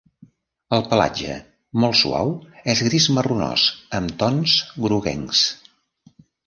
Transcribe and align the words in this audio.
El 0.77 0.85
pelatge, 0.93 1.35
molt 1.83 1.99
suau, 2.01 2.33
és 2.75 2.83
gris 2.89 3.09
marronós 3.19 3.69
amb 4.01 4.19
tons 4.25 4.59
groguencs. 4.89 5.49